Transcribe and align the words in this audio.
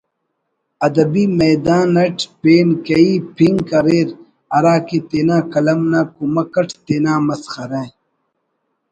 ادبی 0.85 1.23
میدان 1.41 1.93
it 2.01 2.17
pain 2.41 2.67
کیہی 2.85 3.13
پنک 3.35 3.69
اریر 3.79 4.07
ہراکہ 4.53 4.97
تینا 5.09 5.37
قلم 5.51 5.79
نا 5.91 6.01
کمک 6.15 6.53
اٹ 6.59 6.69
تینا 6.85 7.13
مسخرہ 7.27 7.83